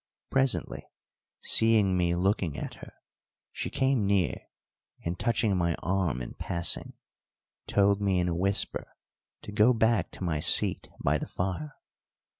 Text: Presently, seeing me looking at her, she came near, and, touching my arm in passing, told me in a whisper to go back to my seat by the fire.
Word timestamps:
Presently, 0.31 0.81
seeing 1.41 1.95
me 1.95 2.15
looking 2.15 2.57
at 2.57 2.73
her, 2.81 2.91
she 3.51 3.69
came 3.69 4.07
near, 4.07 4.35
and, 5.05 5.19
touching 5.19 5.55
my 5.55 5.75
arm 5.83 6.23
in 6.23 6.33
passing, 6.33 6.93
told 7.67 8.01
me 8.01 8.17
in 8.19 8.27
a 8.27 8.35
whisper 8.35 8.95
to 9.43 9.51
go 9.51 9.73
back 9.73 10.09
to 10.13 10.23
my 10.23 10.39
seat 10.39 10.89
by 10.99 11.19
the 11.19 11.27
fire. 11.27 11.75